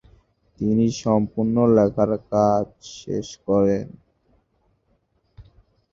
[0.59, 2.65] তিনি সম্পূর্ণ লেখার কাজ
[2.97, 3.85] শেষ করেন।